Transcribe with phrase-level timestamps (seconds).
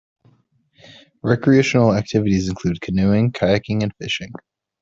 [1.21, 4.31] Recreational activities include canoeing, kayaking, and fishing.